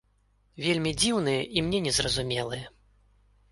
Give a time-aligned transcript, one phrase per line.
[0.65, 2.65] Вельмі дзіўныя, і мне не зразумелыя.